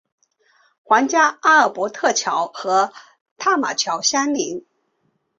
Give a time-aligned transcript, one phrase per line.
[0.81, 2.91] 皇家阿尔伯特桥和
[3.37, 4.65] 塔马桥相邻。